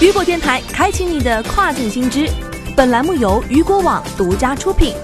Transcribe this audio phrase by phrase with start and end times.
[0.00, 2.26] 雨果电台开启你的跨境新知，
[2.74, 4.94] 本栏目由雨果网独家出品。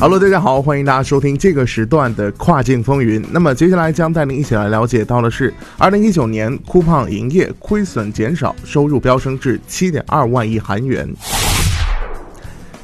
[0.00, 3.24] Hello，大家好，欢迎大家收听这个时段的跨境风云。
[3.30, 11.08] 那么接下来将带您一起来了解到的是，二零一九年酷胖营业亏损减少，收入飙升至七点二万亿韩元。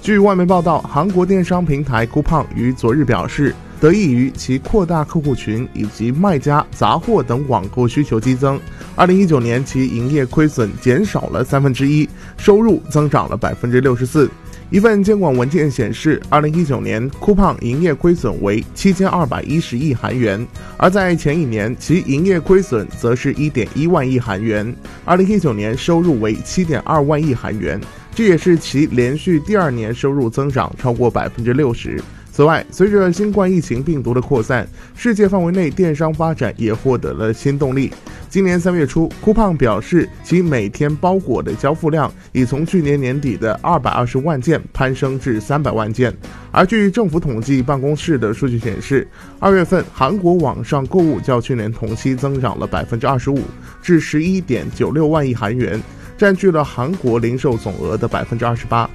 [0.01, 8.61] 据外媒报道，韩国电商平台酷胖于昨日表示，得益于其扩大客户群以及卖家、杂货等网购需求激增，
[8.95, 12.06] 二零一九年其营业亏损减少了三分之一，
[12.37, 14.30] 收入增长了百分之六十四。
[14.69, 24.73] 一份监管文件显示，二零一九年酷胖营业亏损为七千二百一十亿韩元，而在前一年，其营业亏损则是一点一万亿韩元。
[25.05, 27.81] 二零一九年收入为七点二万亿韩元。
[28.15, 32.01] 这也是其连续第二年收入增长超过百分之六十。
[32.33, 37.92] 此外，随着新冠疫情病毒的扩散，世界范围内电商发展也获得了新动力。
[38.28, 46.17] 今年三月初，酷胖表示，其每天包裹的交付量已从去年年底的二百二十万件攀升至三百万件。
[46.53, 49.06] 而据政府统计办公室的数据显示，
[49.41, 53.41] 二月份韩国网上购物较去年同期增长了百分之二十五，
[53.83, 55.81] 至十一点九六万亿韩元。
[56.17, 58.89] 占据了韩国零售总额的百分之二十八。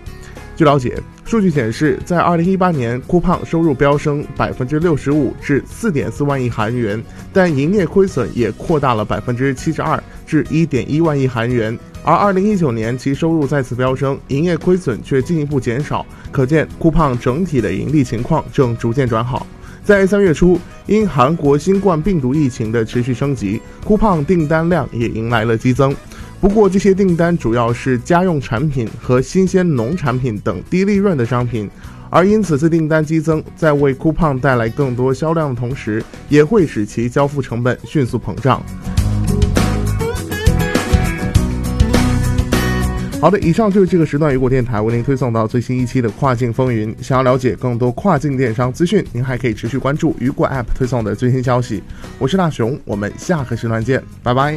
[0.56, 11.76] 据了解，数据显示，在二零一八年，酷胖收入飙升百分之六十五至四点四万亿韩元，但营业亏损也扩大了百分之七十二至一点一万亿韩元。
[12.04, 19.48] 而二零一九年，其收入再次飙升，营业亏损却进一步减少，可见酷胖整体的盈利情况正逐渐转好。
[19.84, 25.96] 在三月初，因韩国新冠病毒疫情的持续升级，酷胖订单量也迎来了激增。
[26.46, 31.68] 不过，这些订单主要是家用产品和新鲜农产品等低利润的商品，
[32.12, 38.62] 而因此次订单激增，在为酷胖带来更多销量的同时，也会使其交付成本迅速膨胀。
[43.20, 46.96] 好的，以上就是这个时段雨果电台为您推送到最新一期的跨境风云。
[47.02, 51.82] 想要了解更多跨境电商资讯，您还可以持续关注雨果 App 推送的最新消息。
[52.20, 54.56] 我是大熊，我们下个时段见，拜拜。